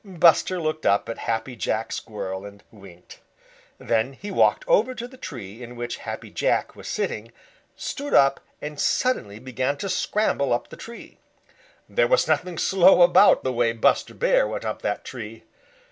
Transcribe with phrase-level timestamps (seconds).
[0.03, 3.19] Buster looked up at Happy Jack Squirrel and winked.
[3.77, 7.31] Then he walked over to the tree in which Happy Jack was sitting,
[7.75, 11.19] stood up and suddenly began to scramble up the tree.
[11.87, 15.43] There was nothing slow about the way Buster Bear went up that tree.